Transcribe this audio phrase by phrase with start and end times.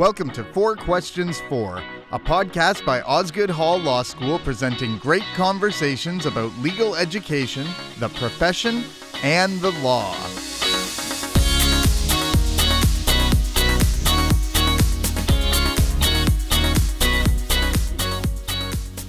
[0.00, 6.24] Welcome to Four Questions For, a podcast by Osgoode Hall Law School presenting great conversations
[6.24, 7.66] about legal education,
[7.98, 8.82] the profession,
[9.22, 10.14] and the law.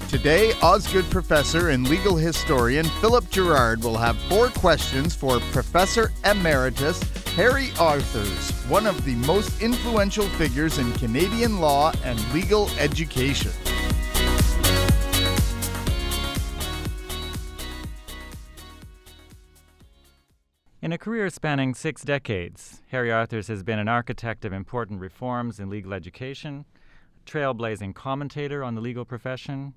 [0.09, 7.01] Today, Osgoode professor and legal historian Philip Girard will have four questions for Professor Emeritus
[7.37, 13.51] Harry Arthurs, one of the most influential figures in Canadian law and legal education.
[20.81, 25.59] In a career spanning six decades, Harry Arthurs has been an architect of important reforms
[25.59, 26.63] in legal education,
[27.27, 29.73] a trailblazing commentator on the legal profession,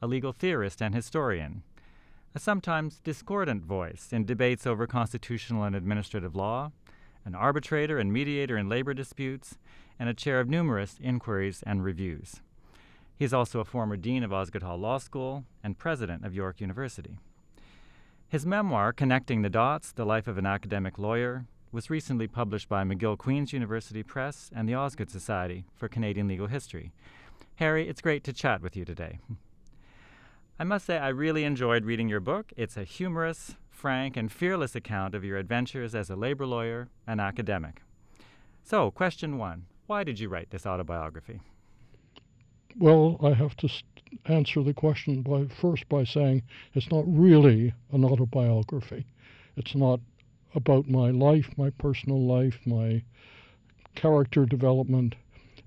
[0.00, 1.62] a legal theorist and historian,
[2.34, 6.72] a sometimes discordant voice in debates over constitutional and administrative law,
[7.24, 9.58] an arbitrator and mediator in labor disputes,
[9.98, 12.40] and a chair of numerous inquiries and reviews.
[13.16, 16.60] He is also a former dean of Osgoode Hall Law School and president of York
[16.60, 17.18] University.
[18.28, 22.82] His memoir, Connecting the Dots The Life of an Academic Lawyer, was recently published by
[22.82, 26.92] McGill Queen's University Press and the Osgoode Society for Canadian Legal History.
[27.56, 29.18] Harry, it's great to chat with you today.
[30.58, 32.52] I must say, I really enjoyed reading your book.
[32.56, 37.18] It's a humorous, frank, and fearless account of your adventures as a labor lawyer and
[37.18, 37.80] academic.
[38.62, 41.40] So, question one Why did you write this autobiography?
[42.78, 43.70] Well, I have to
[44.26, 46.42] answer the question by first by saying
[46.74, 49.06] it's not really an autobiography.
[49.56, 50.00] It's not
[50.54, 53.02] about my life, my personal life, my
[53.94, 55.14] character development.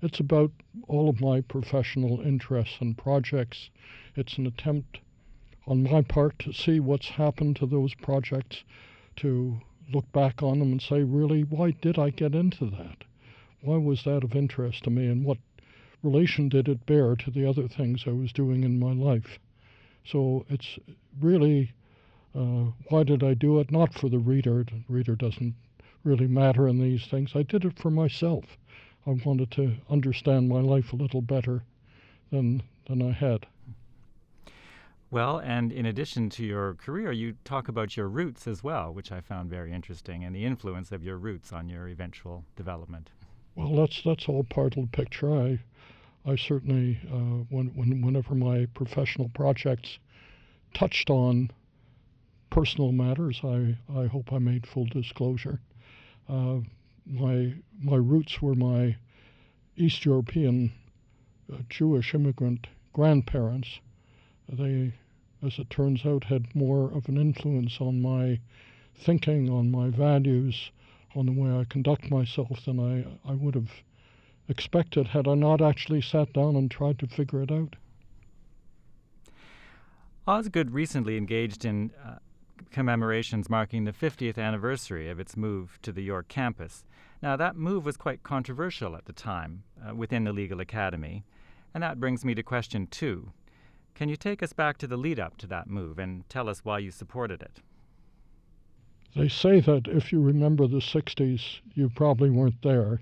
[0.02, 0.52] It's about
[0.86, 3.70] all of my professional interests and projects.
[4.14, 5.00] It's an attempt
[5.66, 8.64] on my part to see what's happened to those projects,
[9.16, 9.60] to
[9.92, 13.04] look back on them and say, really, why did I get into that?
[13.60, 15.38] Why was that of interest to me, and what
[16.02, 19.38] relation did it bear to the other things I was doing in my life?
[20.04, 20.78] So it's
[21.20, 21.72] really
[22.34, 23.70] uh, why did I do it?
[23.70, 24.64] Not for the reader.
[24.64, 25.54] The reader doesn't
[26.02, 27.32] really matter in these things.
[27.34, 28.44] I did it for myself.
[29.06, 31.62] I wanted to understand my life a little better
[32.30, 33.46] than than I had.
[35.14, 39.12] Well, and in addition to your career, you talk about your roots as well, which
[39.12, 43.10] I found very interesting, and the influence of your roots on your eventual development.
[43.54, 45.32] Well, that's that's all part of the picture.
[45.32, 45.60] I
[46.26, 50.00] I certainly, uh, when, when, whenever my professional projects
[50.74, 51.52] touched on
[52.50, 55.60] personal matters, I, I hope I made full disclosure.
[56.28, 56.58] Uh,
[57.06, 58.96] my my roots were my
[59.76, 60.72] East European
[61.52, 63.78] uh, Jewish immigrant grandparents.
[64.48, 64.92] They
[65.42, 68.40] as it turns out, had more of an influence on my
[68.94, 70.70] thinking, on my values,
[71.14, 73.70] on the way I conduct myself than I, I would have
[74.48, 77.76] expected had I not actually sat down and tried to figure it out.
[80.26, 82.16] Osgoode recently engaged in uh,
[82.70, 86.84] commemorations marking the 50th anniversary of its move to the York campus.
[87.22, 91.24] Now, that move was quite controversial at the time uh, within the Legal Academy,
[91.72, 93.32] and that brings me to question two.
[93.94, 96.64] Can you take us back to the lead up to that move and tell us
[96.64, 97.60] why you supported it?
[99.14, 103.00] They say that if you remember the 60s, you probably weren't there.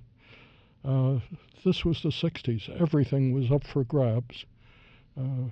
[0.85, 1.21] Uh,
[1.65, 2.69] this was the 60s.
[2.79, 4.45] Everything was up for grabs.
[5.19, 5.49] Uh,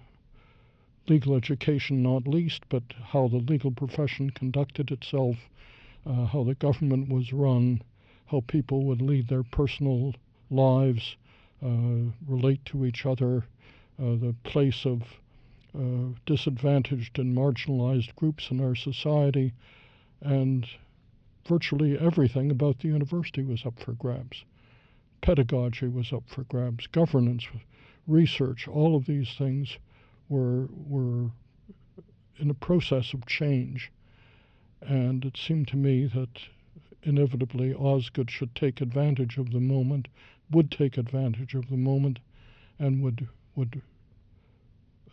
[1.08, 5.36] legal education, not least, but how the legal profession conducted itself,
[6.04, 7.80] uh, how the government was run,
[8.26, 10.14] how people would lead their personal
[10.50, 11.16] lives,
[11.64, 13.44] uh, relate to each other,
[13.98, 15.02] uh, the place of
[15.74, 19.52] uh, disadvantaged and marginalized groups in our society,
[20.20, 20.66] and
[21.46, 24.44] virtually everything about the university was up for grabs.
[25.20, 27.46] Pedagogy was up for grabs, governance,
[28.06, 29.78] research, all of these things
[30.28, 31.30] were, were
[32.38, 33.92] in a process of change.
[34.80, 36.40] And it seemed to me that
[37.02, 40.08] inevitably Osgoode should take advantage of the moment,
[40.50, 42.18] would take advantage of the moment,
[42.78, 43.82] and would, would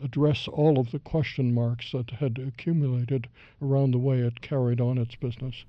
[0.04, 3.28] address all of the question marks that had accumulated
[3.62, 5.66] around the way it carried on its business.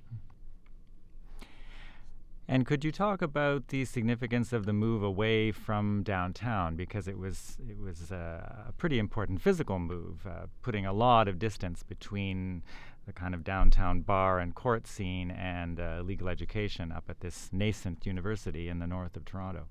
[2.51, 7.19] And could you talk about the significance of the move away from downtown because it
[7.19, 11.83] was it was a, a pretty important physical move, uh, putting a lot of distance
[11.83, 12.63] between
[13.05, 17.51] the kind of downtown bar and court scene and uh, legal education up at this
[17.53, 19.67] nascent university in the north of Toronto.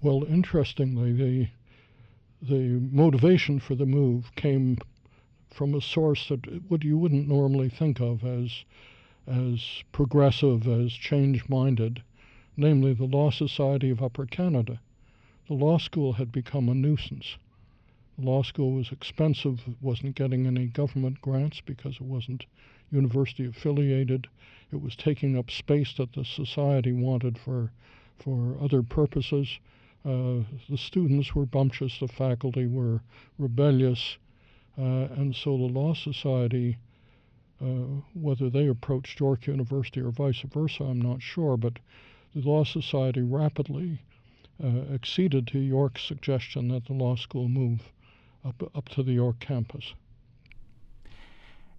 [0.00, 1.48] Well, interestingly, the
[2.48, 4.78] the motivation for the move came
[5.50, 8.64] from a source that would you wouldn't normally think of as
[9.26, 12.02] as progressive, as change minded,
[12.56, 14.80] namely the Law Society of Upper Canada.
[15.48, 17.36] the law school had become a nuisance.
[18.18, 22.46] The law school was expensive, it wasn't getting any government grants because it wasn't
[22.90, 24.28] university affiliated.
[24.72, 27.72] It was taking up space that the society wanted for,
[28.18, 29.58] for other purposes.
[30.06, 33.00] Uh, the students were bumptious, the faculty were
[33.38, 34.18] rebellious,
[34.78, 36.78] uh, and so the Law Society,
[37.60, 41.80] uh, whether they approached York University or vice versa, I'm not sure, but
[42.34, 44.00] the Law Society rapidly
[44.94, 47.92] acceded to York's suggestion that the law school move
[48.42, 49.92] up, up to the York campus.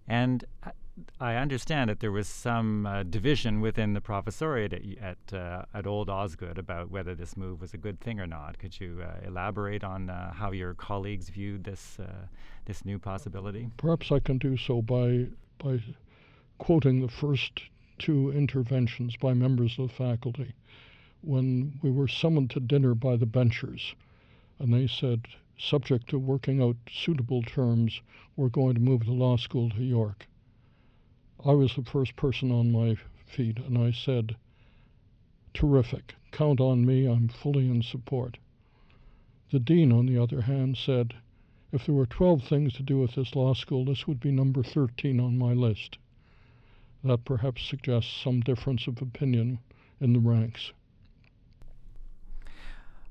[0.07, 0.45] And
[1.19, 5.85] I understand that there was some uh, division within the professoriate at at, uh, at,
[5.85, 8.57] Old Osgoode about whether this move was a good thing or not.
[8.57, 12.27] Could you uh, elaborate on uh, how your colleagues viewed this uh,
[12.65, 13.69] this new possibility?
[13.77, 15.27] Perhaps I can do so by
[15.59, 15.83] by
[16.57, 17.61] quoting the first
[17.99, 20.53] two interventions by members of the faculty
[21.21, 23.95] when we were summoned to dinner by the benchers,
[24.59, 25.27] and they said,
[25.57, 28.01] subject to working out suitable terms,
[28.35, 30.27] we're going to move the law school to York.
[31.45, 32.97] I was the first person on my
[33.27, 34.35] feet, and I said,
[35.53, 36.15] Terrific.
[36.31, 37.05] Count on me.
[37.05, 38.37] I'm fully in support.
[39.51, 41.13] The dean, on the other hand, said,
[41.71, 44.63] If there were 12 things to do with this law school, this would be number
[44.63, 45.99] 13 on my list.
[47.03, 49.59] That perhaps suggests some difference of opinion
[50.01, 50.73] in the ranks.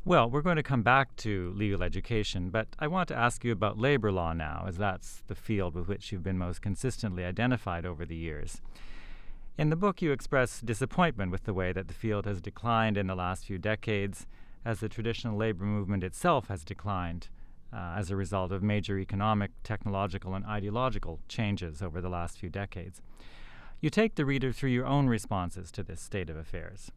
[0.06, 3.50] Well, we're going to come back to legal education, but I want to ask you
[3.50, 7.84] about labor law now, as that's the field with which you've been most consistently identified
[7.84, 8.62] over the years.
[9.58, 13.08] In the book, you express disappointment with the way that the field has declined in
[13.08, 14.28] the last few decades,
[14.64, 17.28] as the traditional labor movement itself has declined
[17.72, 22.48] uh, as a result of major economic, technological, and ideological changes over the last few
[22.48, 23.02] decades.
[23.80, 26.92] You take the reader through your own responses to this state of affairs.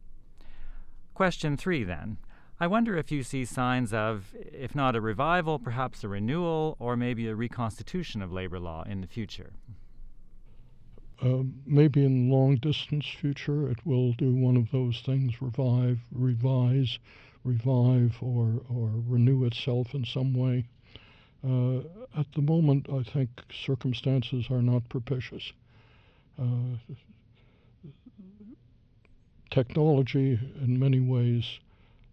[1.12, 2.18] Question three, then
[2.62, 6.94] I wonder if you see signs of, if not a revival, perhaps a renewal or
[6.94, 9.54] maybe a reconstitution of labor law in the future.
[11.22, 15.98] Uh, maybe in the long distance future it will do one of those things revive
[16.10, 16.98] revise
[17.44, 20.64] revive or or renew itself in some way
[21.46, 21.80] uh,
[22.18, 25.52] at the moment I think circumstances are not propitious
[26.40, 26.94] uh,
[29.50, 31.58] technology in many ways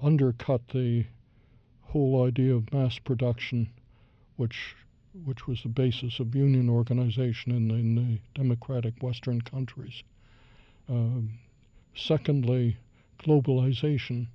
[0.02, 1.06] undercut the
[1.82, 3.70] whole idea of mass production,
[4.36, 4.76] which
[5.26, 10.04] which was the basis of union organization in, in the democratic Western countries.
[10.88, 11.40] Um,
[11.96, 12.78] secondly,
[13.20, 14.28] globalization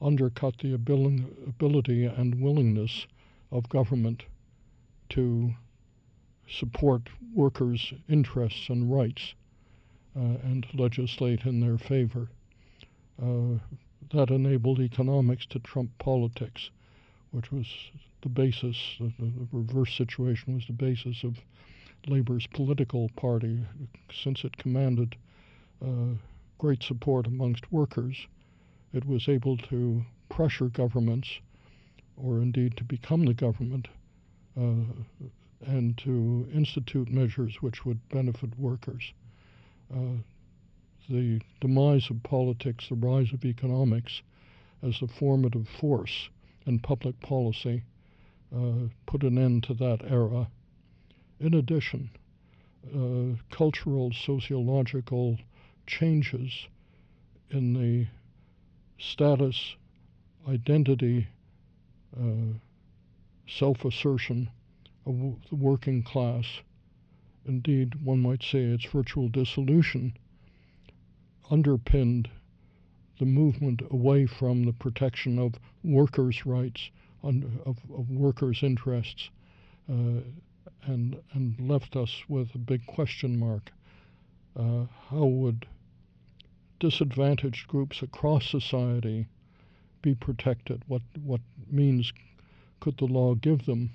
[0.00, 3.06] undercut the abil- ability and willingness
[3.50, 4.24] of government
[5.08, 5.54] to
[6.48, 9.34] support workers' interests and rights
[10.16, 12.28] uh, and legislate in their favor.
[13.20, 13.58] Uh,
[14.10, 16.70] that enabled economics to trump politics,
[17.30, 17.66] which was
[18.22, 21.38] the basis, the, the reverse situation was the basis of
[22.06, 23.64] Labor's political party,
[24.12, 25.16] since it commanded
[25.84, 26.14] uh,
[26.58, 28.26] great support amongst workers.
[28.92, 31.28] It was able to pressure governments,
[32.16, 33.88] or indeed to become the government,
[34.56, 34.84] uh,
[35.66, 39.12] and to institute measures which would benefit workers.
[39.94, 40.18] Uh,
[41.08, 44.22] the demise of politics, the rise of economics
[44.82, 46.28] as the formative force
[46.66, 47.82] in public policy
[48.54, 50.48] uh, put an end to that era.
[51.40, 52.10] In addition,
[52.94, 55.38] uh, cultural, sociological
[55.86, 56.66] changes
[57.50, 58.06] in the
[58.98, 59.76] status,
[60.48, 61.26] identity,
[62.18, 62.52] uh,
[63.46, 64.50] self assertion
[65.06, 66.60] of the working class,
[67.46, 70.12] indeed, one might say its virtual dissolution
[71.50, 72.28] underpinned
[73.18, 76.90] the movement away from the protection of workers' rights,
[77.22, 79.30] of, of workers' interests,
[79.90, 80.20] uh,
[80.84, 83.70] and, and left us with a big question mark.
[84.56, 85.66] Uh, how would
[86.80, 89.26] disadvantaged groups across society
[90.02, 90.82] be protected?
[90.86, 91.40] What, what
[91.70, 92.12] means
[92.80, 93.90] could the law give them?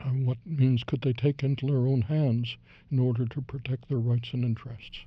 [0.00, 2.56] And what means could they take into their own hands
[2.90, 5.00] in order to protect their rights and interests?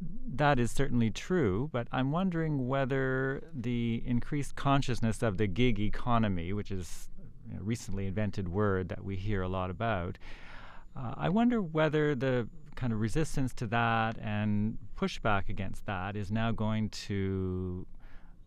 [0.00, 6.52] That is certainly true, but I'm wondering whether the increased consciousness of the gig economy,
[6.52, 7.08] which is
[7.58, 10.18] a recently invented word that we hear a lot about,
[10.96, 16.30] uh, I wonder whether the kind of resistance to that and pushback against that is
[16.30, 17.86] now going to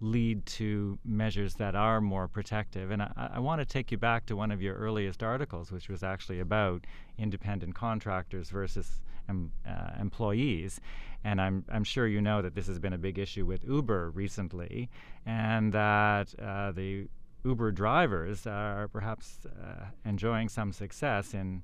[0.02, 2.92] lead to measures that are more protective.
[2.92, 5.88] And I, I want to take you back to one of your earliest articles, which
[5.88, 6.86] was actually about
[7.18, 10.82] independent contractors versus em, uh, employees.
[11.24, 14.10] And I'm, I'm sure you know that this has been a big issue with Uber
[14.10, 14.90] recently,
[15.26, 17.08] and that uh, the
[17.44, 21.64] Uber drivers are perhaps uh, enjoying some success in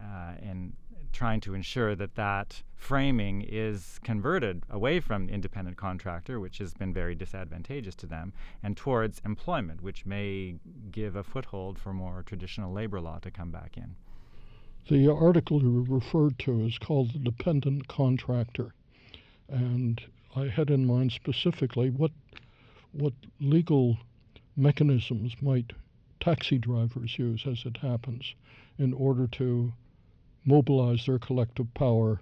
[0.00, 0.72] uh, in
[1.14, 6.92] trying to ensure that that framing is converted away from independent contractor, which has been
[6.92, 10.56] very disadvantageous to them, and towards employment, which may
[10.90, 13.94] give a foothold for more traditional labor law to come back in.
[14.88, 18.74] The article you referred to is called The Dependent Contractor.
[19.48, 20.02] And
[20.36, 22.10] I had in mind specifically what,
[22.92, 23.96] what legal
[24.56, 25.72] mechanisms might
[26.20, 28.34] taxi drivers use, as it happens,
[28.78, 29.72] in order to
[30.44, 32.20] mobilize their collective power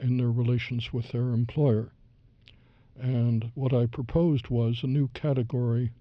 [0.00, 1.90] in their relations with their employer.
[2.98, 5.92] And what I proposed was a new category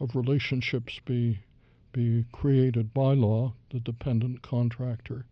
[0.00, 1.38] of relationships be,
[1.92, 5.24] be created by law, the dependent contractor,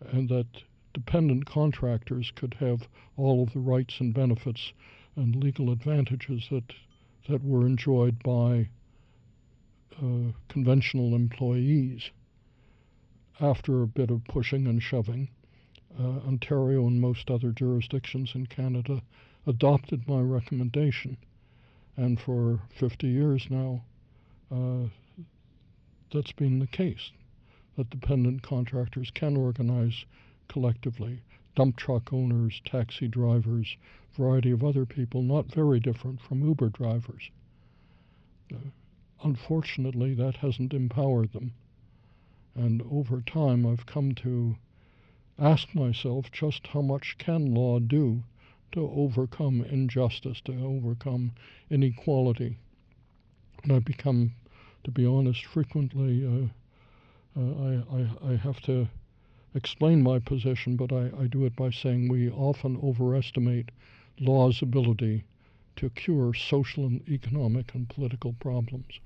[0.00, 0.46] and that
[0.92, 4.72] dependent contractors could have all of the rights and benefits
[5.16, 6.72] and legal advantages that,
[7.28, 8.68] that were enjoyed by
[10.02, 12.10] uh, conventional employees
[13.40, 15.28] after a bit of pushing and shoving,
[15.98, 19.02] uh, Ontario and most other jurisdictions in Canada
[19.46, 21.16] adopted my recommendation.
[21.96, 23.84] And for 50 years now,
[24.50, 24.88] uh,
[26.12, 27.10] that's been the case
[27.76, 30.04] that dependent contractors can organize
[30.48, 31.20] collectively.
[31.56, 33.76] Dump truck owners, taxi drivers,
[34.16, 37.30] variety of other people, not very different from Uber drivers.
[38.52, 38.58] Uh,
[39.22, 41.52] unfortunately, that hasn't empowered them.
[42.54, 44.56] And over time, I've come to
[45.38, 48.22] ask myself just how much can law do
[48.72, 51.32] to overcome injustice, to overcome
[51.70, 52.56] inequality.
[53.62, 54.32] And I become,
[54.84, 56.48] to be honest, frequently uh,
[57.36, 58.88] uh, I, I, I, have to
[59.54, 63.70] explain my position, but I, I do it by saying we often overestimate
[64.20, 65.24] law's ability
[65.76, 69.00] to cure social and economic and political problems.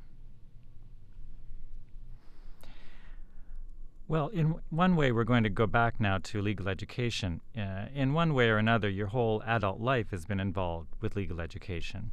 [4.10, 7.42] Well, in one way, we're going to go back now to legal education.
[7.54, 11.42] Uh, in one way or another, your whole adult life has been involved with legal
[11.42, 12.10] education.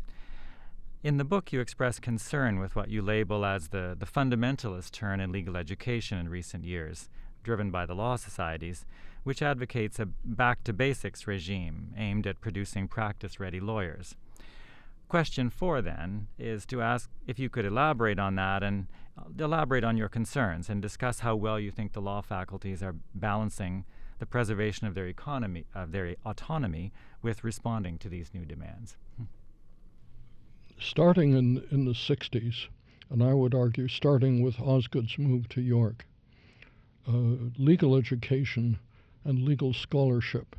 [1.04, 5.22] In the book, you express concern with what you label as the, the fundamentalist turn
[5.22, 7.08] in legal education in recent years,
[7.44, 8.86] driven by the law societies,
[9.24, 14.16] which advocates a back to basics regime aimed at producing practice ready lawyers.
[15.08, 18.88] Question four, then, is to ask if you could elaborate on that and
[19.40, 23.86] elaborate on your concerns and discuss how well you think the law faculties are balancing
[24.20, 26.92] the preservation of their economy, of their autonomy,
[27.22, 28.98] with responding to these new demands.
[30.80, 32.68] Starting in, in the 60s,
[33.10, 36.06] and I would argue starting with Osgoode's move to York,
[37.08, 38.80] uh, legal education
[39.24, 40.56] and legal scholarship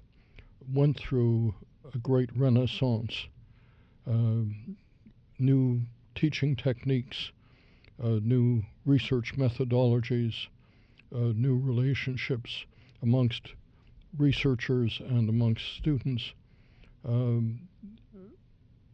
[0.73, 1.55] went through
[1.95, 3.27] a great renaissance
[4.09, 4.43] uh,
[5.39, 5.83] new
[6.15, 7.33] teaching techniques,
[8.05, 10.47] new research methodologies,
[11.15, 12.65] uh, new relationships
[13.03, 13.53] amongst
[14.19, 16.33] researchers and amongst students
[17.07, 17.61] um,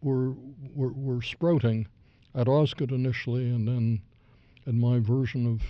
[0.03, 0.33] were,
[0.75, 1.87] were, were sprouting
[2.35, 4.01] at Osgoode initially and then
[4.67, 5.63] in my version of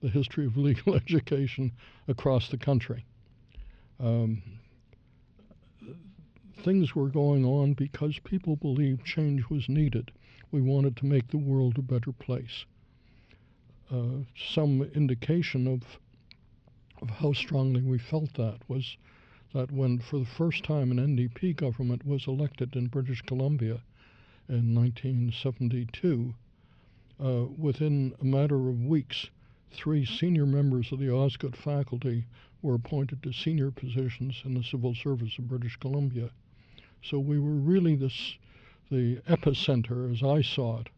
[0.00, 1.72] the history of legal education
[2.08, 3.04] across the country.
[3.98, 4.42] Um,
[6.62, 10.10] things were going on because people believed change was needed.
[10.50, 12.64] We wanted to make the world a better place.
[13.90, 14.24] Uh,
[14.54, 15.82] some indication of
[17.02, 18.96] of how strongly we felt that was
[19.52, 23.80] that when, for the first time, an NDP government was elected in British Columbia
[24.48, 26.34] in 1972,
[27.22, 29.30] uh, within a matter of weeks,
[29.70, 32.26] three senior members of the Osgoode faculty
[32.62, 36.30] were appointed to senior positions in the civil service of British Columbia.
[37.02, 38.36] So we were really this,
[38.90, 40.88] the epicenter, as I saw it,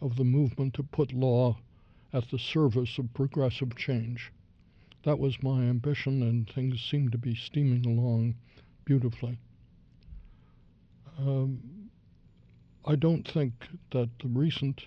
[0.00, 1.58] of the movement to put law
[2.12, 4.32] at the service of progressive change.
[5.04, 8.34] That was my ambition, and things seemed to be steaming along
[8.84, 9.38] beautifully.
[11.18, 11.90] Um,
[12.84, 13.52] I don't think
[13.90, 14.86] that the recent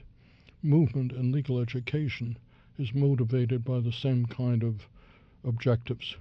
[0.64, 2.38] movement in legal education
[2.78, 4.88] is motivated by the same kind of
[5.44, 6.16] objectives.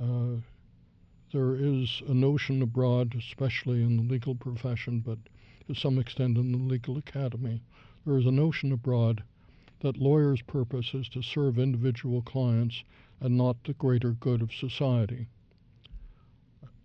[0.00, 0.36] Uh,
[1.32, 5.18] there is a notion abroad, especially in the legal profession, but
[5.66, 7.60] to some extent in the legal academy,
[8.06, 9.22] there is a notion abroad
[9.80, 12.82] that lawyers' purpose is to serve individual clients
[13.20, 15.28] and not the greater good of society.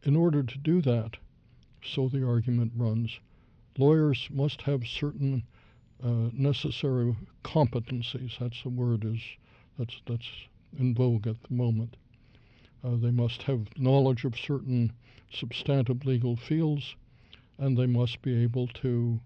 [0.04, 1.18] In order to do that,
[1.84, 3.20] so the argument runs,
[3.78, 5.44] lawyers must have certain
[6.04, 8.38] uh, necessary competencies.
[8.40, 9.22] That's the word is
[9.78, 10.30] that's that's
[10.78, 11.96] in vogue at the moment.
[12.84, 14.92] Uh, they must have knowledge of certain
[15.32, 16.96] substantive legal fields,
[17.58, 19.20] and they must be able to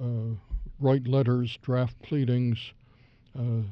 [0.00, 0.34] uh,
[0.80, 2.72] write letters, draft pleadings,
[3.38, 3.62] uh,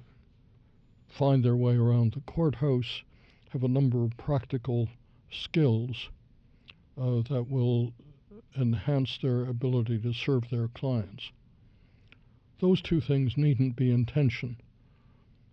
[1.09, 3.03] find their way around the courthouse,
[3.51, 4.89] have a number of practical
[5.31, 6.09] skills
[7.01, 7.93] uh, that will
[8.59, 11.31] enhance their ability to serve their clients.
[12.61, 14.57] Those two things needn't be in tension,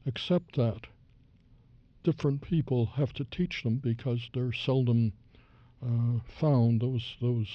[0.06, 0.88] except that
[2.04, 5.14] different people have to teach them because they're seldom
[5.84, 6.82] uh, found.
[6.82, 7.48] Those those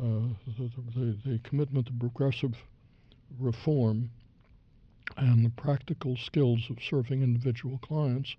[0.00, 2.54] uh, the, the, the commitment to progressive
[3.38, 4.10] reform
[5.16, 8.36] and the practical skills of serving individual clients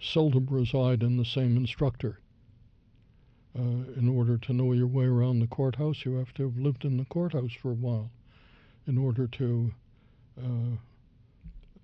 [0.00, 2.18] seldom reside in the same instructor.
[3.58, 6.84] Uh, in order to know your way around the courthouse, you have to have lived
[6.84, 8.10] in the courthouse for a while.
[8.86, 9.72] In order to
[10.38, 10.76] uh,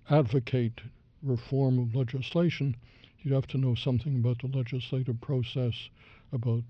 [0.09, 0.81] advocate
[1.21, 2.75] reform of legislation,
[3.19, 5.89] you'd have to know something about the legislative process,
[6.31, 6.63] about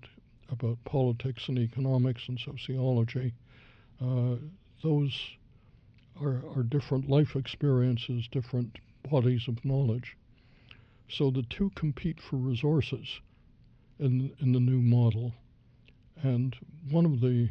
[0.49, 3.33] about politics and economics and sociology.
[4.01, 4.35] Uh,
[4.81, 5.11] those
[6.21, 10.17] are, are different life experiences, different bodies of knowledge.
[11.09, 13.21] So the two compete for resources
[13.99, 15.33] in in the new model,
[16.21, 16.55] and
[16.89, 17.49] one of the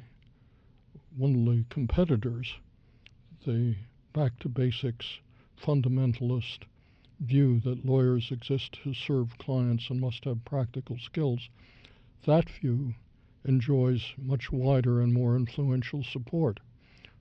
[1.17, 2.55] one of the competitors,
[3.47, 3.77] the
[4.13, 5.19] back to basics
[5.59, 6.65] fundamentalist
[7.21, 11.49] view that lawyers exist to serve clients and must have practical skills,
[12.27, 12.95] that view
[13.45, 16.61] enjoys much wider and more influential support,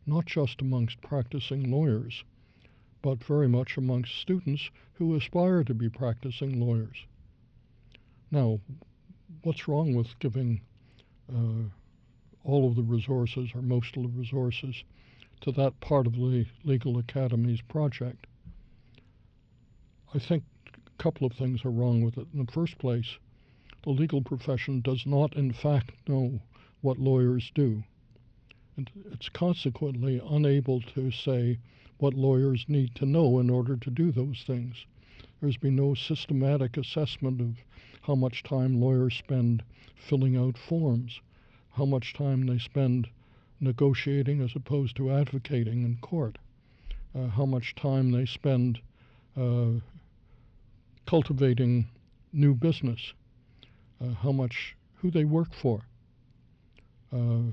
[0.06, 2.24] not just amongst practicing lawyers,
[3.02, 7.06] but very much amongst students who aspire to be practicing lawyers.
[8.32, 8.60] Now,
[9.44, 10.62] what's wrong with giving
[11.32, 11.70] uh,
[12.44, 14.84] all of the resources or most of the resources
[15.42, 18.28] to that part of the Legal Academy's project?
[20.14, 20.44] I think
[20.88, 22.28] a couple of things are wrong with it.
[22.34, 23.18] In the first place,
[23.84, 26.40] the legal profession does not, in fact, know
[26.82, 27.84] what lawyers do.
[28.78, 31.60] And it's consequently unable to say
[31.98, 34.86] what lawyers need to know in order to do those things.
[35.40, 37.56] There's been no systematic assessment of
[38.02, 39.64] how much time lawyers spend
[39.96, 41.22] filling out forms,
[41.72, 43.08] how much time they spend
[43.60, 46.38] negotiating as opposed to advocating in court,
[47.16, 48.80] uh, how much time they spend
[49.38, 49.72] uh,
[51.06, 51.88] cultivating
[52.34, 53.14] new business,
[54.02, 55.82] uh, how much, who they work for,
[57.14, 57.44] uh,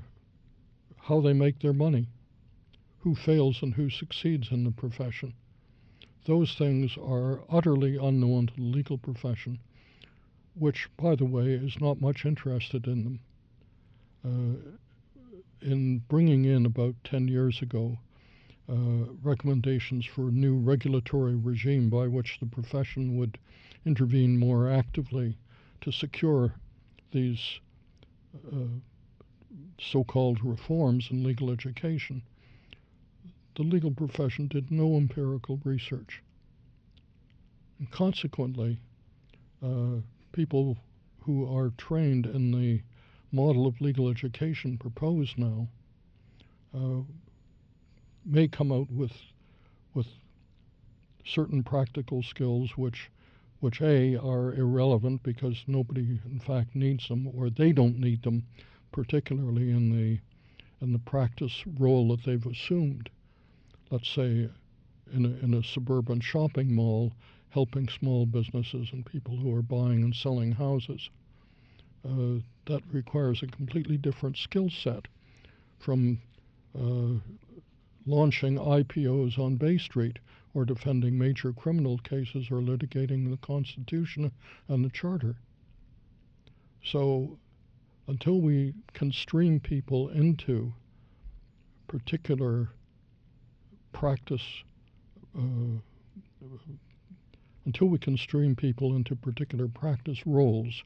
[1.03, 2.07] how they make their money,
[2.99, 5.33] who fails and who succeeds in the profession.
[6.25, 9.59] Those things are utterly unknown to the legal profession
[10.55, 13.19] which, by the way, is not much interested in them.
[14.25, 14.77] Uh,
[15.61, 17.97] in bringing in about 10 years ago
[18.69, 23.37] uh, recommendations for a new regulatory regime by which the profession would
[23.85, 25.37] intervene more actively
[25.81, 26.53] to secure
[27.11, 27.59] these
[28.51, 28.67] uh,
[29.79, 32.21] so called reforms in legal education,
[33.55, 36.21] the legal profession did no empirical research.
[37.79, 38.79] And consequently,
[39.63, 40.77] uh, people
[41.21, 42.81] who are trained in the
[43.31, 45.67] model of legal education proposed now
[46.73, 47.01] uh,
[48.25, 49.11] may come out with
[49.93, 50.07] with
[51.25, 53.09] certain practical skills which
[53.59, 58.43] which a are irrelevant because nobody in fact needs them or they don't need them
[58.93, 60.19] particularly in the
[60.81, 63.09] in the practice role that they've assumed
[63.91, 64.49] let's say
[65.13, 67.11] in a, in a suburban shopping mall
[67.53, 71.09] helping small businesses and people who are buying and selling houses.
[72.03, 75.07] Uh, that requires a completely different skill set
[75.77, 76.19] from
[76.75, 77.19] uh,
[78.07, 80.17] launching IPOs on Bay Street
[80.55, 84.31] or defending major criminal cases or litigating the Constitution
[84.67, 85.35] and the Charter.
[86.83, 87.37] So,
[88.07, 90.73] until we can stream people into
[91.87, 92.69] particular
[93.91, 94.63] practice
[95.37, 95.79] uh,
[97.65, 100.83] until we can stream people into particular practice roles,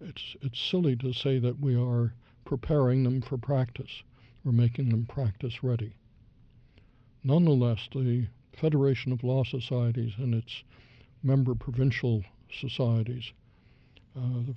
[0.00, 2.12] it's, it's silly to say that we are
[2.44, 4.02] preparing them for practice.
[4.44, 5.94] We're making them practice ready.
[7.22, 10.64] Nonetheless, the Federation of Law Societies and its
[11.22, 13.32] member provincial societies,
[14.16, 14.56] uh, the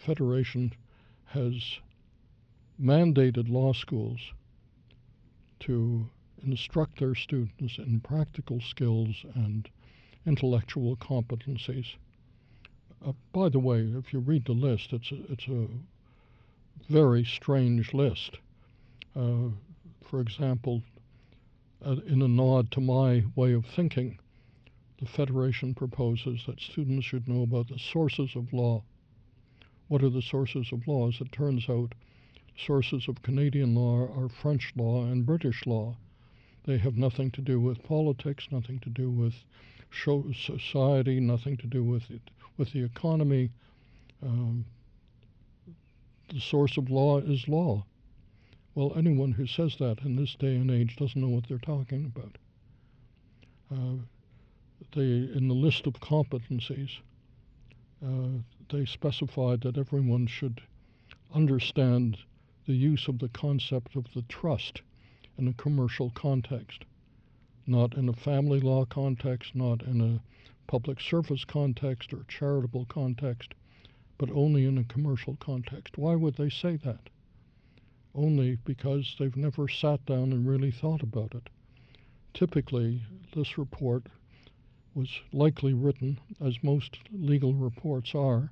[0.00, 0.72] Federation
[1.26, 1.78] has
[2.80, 4.20] mandated law schools
[5.60, 6.08] to
[6.46, 9.68] instruct their students in practical skills and
[10.26, 11.94] intellectual competencies.
[13.06, 15.66] Uh, by the way, if you read the list, it's a, it's a
[16.88, 18.38] very strange list.
[19.16, 19.48] Uh,
[20.02, 20.82] for example,
[21.84, 24.18] uh, in a nod to my way of thinking,
[25.00, 28.82] the Federation proposes that students should know about the sources of law.
[29.88, 31.08] What are the sources of law?
[31.08, 31.94] As it turns out,
[32.56, 35.96] sources of Canadian law are French law and British law.
[36.64, 39.34] They have nothing to do with politics, nothing to do with
[40.34, 42.22] society, nothing to do with it,
[42.56, 43.50] with the economy.
[44.22, 44.64] Um,
[46.32, 47.84] the source of law is law.
[48.74, 52.06] Well, anyone who says that in this day and age doesn't know what they're talking
[52.06, 52.38] about.
[53.70, 54.02] Uh,
[54.94, 56.90] they, in the list of competencies,
[58.04, 60.60] uh, they specified that everyone should
[61.34, 62.18] understand
[62.66, 64.82] the use of the concept of the trust
[65.36, 66.84] in a commercial context,
[67.66, 70.20] not in a family law context, not in a
[70.66, 73.54] public service context or charitable context,
[74.16, 75.98] but only in a commercial context.
[75.98, 77.10] Why would they say that?
[78.14, 81.50] Only because they've never sat down and really thought about it.
[82.32, 83.02] Typically,
[83.34, 84.06] this report
[84.94, 88.50] was likely written, as most legal reports are,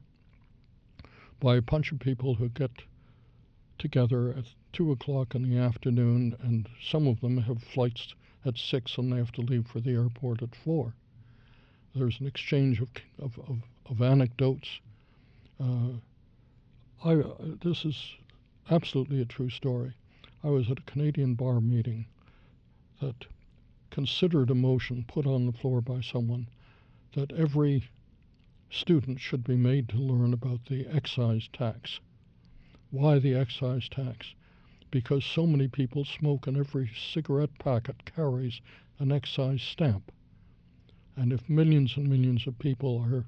[1.40, 2.70] by a bunch of people who get
[3.78, 8.98] together at two o'clock in the afternoon, and some of them have flights at six
[8.98, 10.94] and they have to leave for the airport at four.
[11.94, 14.80] There's an exchange of, of, of, of anecdotes.
[15.60, 15.98] Uh,
[17.04, 18.16] I, uh, this is
[18.70, 19.94] absolutely a true story.
[20.42, 22.06] I was at a Canadian bar meeting
[23.00, 23.26] that
[23.92, 26.48] considered a motion put on the floor by someone
[27.14, 27.84] that every
[28.70, 32.00] student should be made to learn about the excise tax.
[32.90, 34.34] Why the excise tax?
[34.90, 38.62] Because so many people smoke and every cigarette packet carries
[38.98, 40.10] an excise stamp.
[41.14, 43.26] And if millions and millions of people are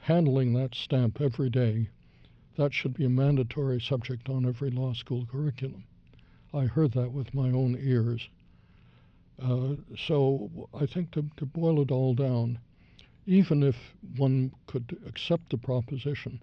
[0.00, 1.90] handling that stamp every day,
[2.56, 5.84] that should be a mandatory subject on every law school curriculum.
[6.54, 8.30] I heard that with my own ears.
[9.40, 12.58] Uh, so I think to, to boil it all down,
[13.26, 13.76] even if
[14.16, 16.40] one could accept the proposition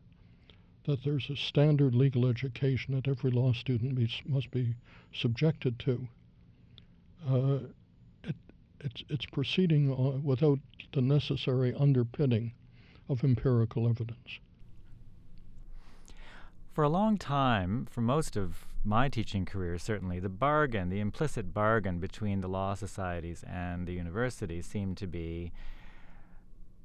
[0.85, 4.75] that there's a standard legal education that every law student must be
[5.13, 6.07] subjected to,
[7.27, 7.57] uh,
[8.23, 8.35] it,
[8.81, 10.59] it's, it's proceeding without
[10.93, 12.53] the necessary underpinning
[13.09, 14.39] of empirical evidence.
[16.71, 21.53] For a long time, for most of my teaching career, certainly, the bargain, the implicit
[21.53, 25.51] bargain between the law societies and the universities seemed to be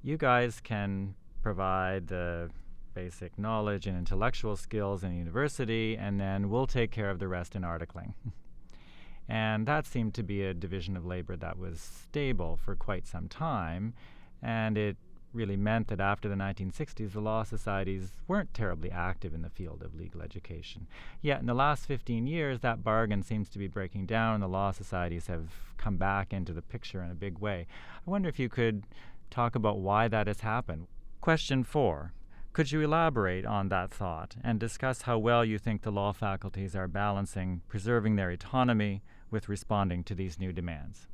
[0.03, 2.51] you guys can provide the
[2.95, 7.55] basic knowledge and intellectual skills in university, and then we'll take care of the rest
[7.55, 8.15] in articling.
[9.29, 13.29] and that seemed to be a division of labor that was stable for quite some
[13.29, 13.95] time,
[14.43, 14.97] and it
[15.33, 19.83] really meant that after the 1960s, the law societies weren't terribly active in the field
[19.83, 20.87] of legal education.
[21.23, 24.49] Yet in the last 15 years, that bargain seems to be breaking down, and the
[24.49, 27.67] law societies have come back into the picture in a big way.
[28.07, 28.85] I wonder if you could
[29.31, 30.87] talk about why that has happened.
[31.21, 32.13] Question four.
[32.53, 36.75] Could you elaborate on that thought and discuss how well you think the law faculties
[36.75, 41.07] are balancing preserving their autonomy with responding to these new demands?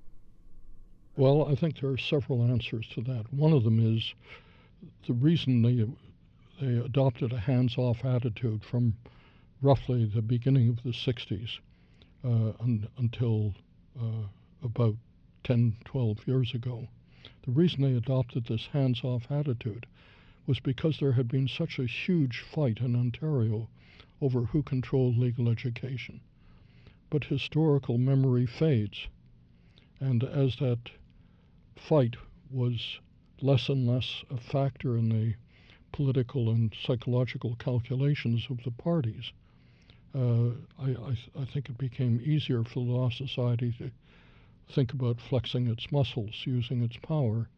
[1.19, 3.33] Well, I think there are several answers to that.
[3.33, 4.13] One of them is
[5.07, 5.87] the reason they
[6.61, 8.95] they adopted a hands-off attitude from
[9.63, 11.59] roughly the beginning of the 60s
[12.23, 13.55] uh, un, until
[13.99, 14.27] uh,
[14.63, 14.97] about
[15.45, 16.87] 10, 12 years ago.
[17.47, 19.87] The reason they adopted this hands-off attitude
[20.47, 23.69] was because there had been such a huge fight in Ontario
[24.21, 26.21] over who controlled legal education.
[27.09, 29.07] But historical memory fades,
[29.99, 30.91] and as that
[31.77, 32.17] fight
[32.51, 32.99] was
[33.41, 35.35] less and less a factor in the
[35.93, 39.33] political and psychological calculations of the parties.
[40.15, 43.91] Uh, I, I, I, think it became easier for the Law Society to
[44.73, 47.49] think about flexing its muscles, using its power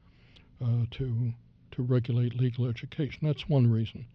[0.63, 1.33] uh, to,
[1.73, 3.21] to regulate legal education.
[3.23, 4.07] That's one reason.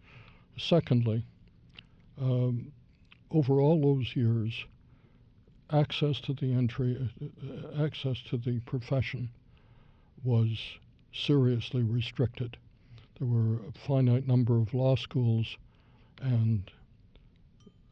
[0.58, 1.24] Secondly,
[2.20, 2.70] um,
[3.30, 4.64] over all those years,
[5.70, 9.30] access to the entry, uh, access to the profession
[10.22, 10.58] was
[11.12, 12.56] seriously restricted.
[13.18, 15.56] There were a finite number of law schools,
[16.20, 16.70] and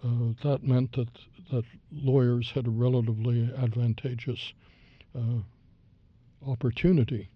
[0.04, 1.08] uh, that meant that,
[1.52, 4.52] that lawyers had a relatively advantageous
[5.16, 5.40] uh,
[6.46, 7.28] opportunity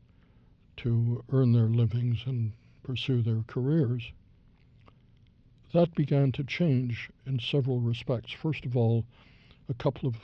[0.79, 4.13] to earn their livings and pursue their careers.
[5.73, 8.33] That began to change in several respects.
[8.33, 9.05] First of all,
[9.69, 10.17] a couple of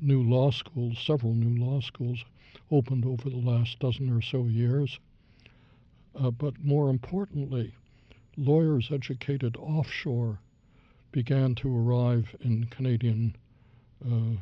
[0.00, 2.24] new law schools, several new law schools,
[2.72, 4.98] opened over the last dozen or so years.
[6.18, 7.74] Uh, but more importantly,
[8.36, 10.38] lawyers educated offshore
[11.12, 13.36] began to arrive in Canadian
[14.04, 14.36] uh,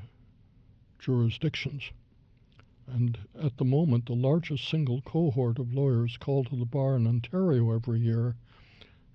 [0.99, 1.90] jurisdictions.
[2.87, 7.07] And at the moment, the largest single cohort of lawyers called to the bar in
[7.07, 8.37] Ontario every year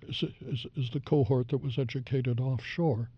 [0.07, 3.09] is, is, is the cohort that was educated offshore.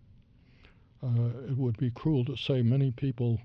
[1.02, 3.40] Uh, it would be cruel to say many people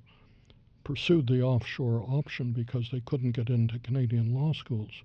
[0.84, 5.04] pursued the offshore option because they couldn't get into Canadian law schools.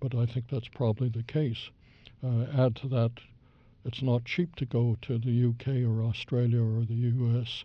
[0.00, 1.70] But I think that's probably the case.
[2.22, 3.12] Uh, add to that,
[3.84, 7.64] it's not cheap to go to the UK or Australia or the US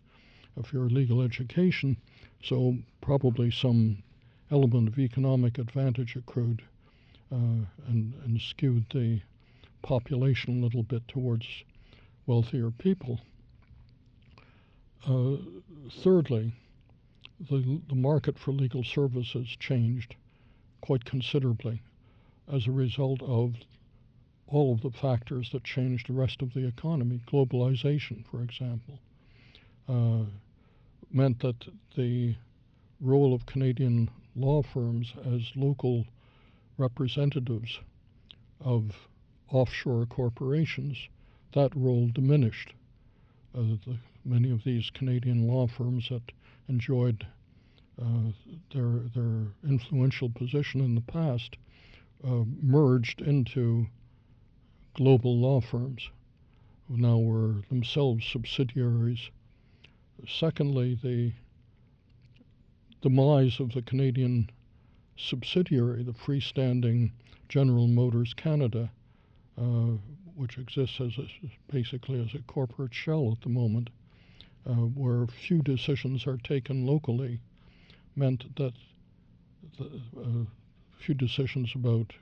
[0.64, 1.98] for legal education,
[2.44, 4.04] so probably some
[4.52, 6.62] element of economic advantage accrued
[7.32, 9.20] uh, and, and skewed the
[9.82, 11.48] population a little bit towards
[12.28, 13.20] wealthier people.
[15.08, 15.38] Uh,
[15.92, 16.54] thirdly,
[17.50, 20.16] the, the market for legal services changed
[20.82, 21.82] quite considerably
[22.52, 23.56] as a result of
[24.48, 27.22] all of the factors that changed the rest of the economy.
[27.28, 29.00] Globalization, for example,
[29.88, 30.26] uh,
[31.12, 32.36] meant that the
[33.00, 36.06] role of Canadian law firms as local
[36.78, 37.80] representatives
[38.60, 39.08] of
[39.50, 40.98] offshore corporations,
[41.54, 42.74] that role diminished.
[43.56, 46.32] Uh, the, many of these Canadian law firms that
[46.68, 47.26] enjoyed
[48.02, 48.32] uh,
[48.74, 51.58] their their influential position in the past
[52.26, 53.86] uh, merged into
[54.96, 56.10] global law firms
[56.88, 59.30] who now were themselves subsidiaries.
[60.28, 61.34] Secondly, the
[63.02, 64.50] demise of the Canadian
[65.18, 67.12] subsidiary, the freestanding
[67.50, 68.92] General Motors Canada,
[69.58, 69.98] uh,
[70.36, 71.28] which exists as a,
[71.72, 73.90] basically as a corporate shell at the moment,
[74.72, 77.40] where few decisions are taken locally,
[78.16, 78.74] meant that
[79.78, 80.46] the, uh,
[80.98, 82.14] few decisions about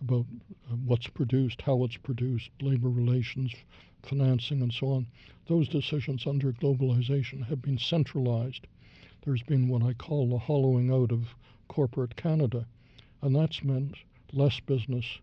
[0.00, 0.26] about
[0.70, 3.52] uh, what's produced, how it's produced, labor relations,
[4.02, 5.06] financing, and so on.
[5.48, 8.66] Those decisions under globalization have been centralized.
[9.24, 11.34] There's been what I call the hollowing out of
[11.66, 12.66] corporate Canada,
[13.22, 13.96] and that's meant
[14.32, 15.18] less business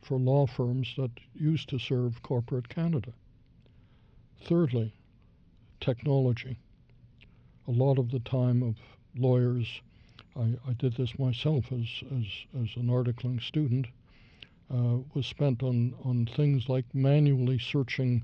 [0.00, 3.12] for law firms that used to serve corporate Canada.
[4.40, 4.92] Thirdly,
[5.80, 6.58] technology.
[7.68, 8.76] A lot of the time of
[9.16, 9.80] lawyers,
[10.36, 13.86] I, I did this myself as, as, as an articling student,
[14.72, 18.22] uh, was spent on, on things like manually searching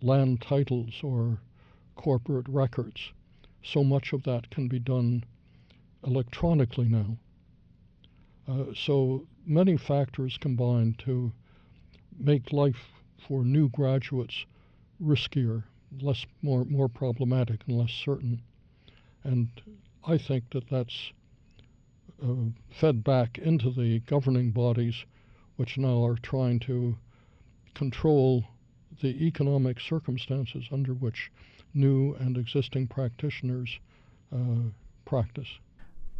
[0.00, 1.38] land titles or
[1.96, 3.12] corporate records.
[3.62, 5.24] So much of that can be done
[6.04, 7.16] electronically now.
[8.48, 11.32] Uh, so many factors combine to
[12.18, 12.90] make life
[13.26, 14.44] for new graduates
[15.00, 15.64] riskier,
[16.00, 18.42] less more more problematic, and less certain.
[19.24, 19.48] And
[20.06, 21.12] I think that that's
[22.22, 25.04] uh, fed back into the governing bodies,
[25.56, 26.96] which now are trying to
[27.74, 28.44] control
[29.00, 31.30] the economic circumstances under which
[31.74, 33.78] new and existing practitioners
[34.34, 34.70] uh,
[35.04, 35.58] practice.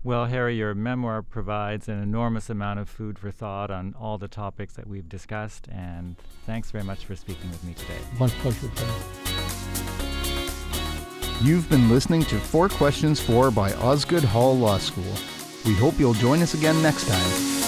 [0.05, 4.27] Well, Harry, your memoir provides an enormous amount of food for thought on all the
[4.27, 8.01] topics that we've discussed, and thanks very much for speaking with me today.
[8.19, 8.69] My pleasure,
[11.43, 15.13] You've been listening to Four Questions For by Osgoode Hall Law School.
[15.67, 17.62] We hope you'll join us again next time.